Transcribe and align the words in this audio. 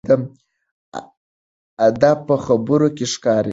ادب 1.87 2.17
په 2.27 2.35
خبرو 2.45 2.87
کې 2.95 3.05
ښکاري. 3.13 3.49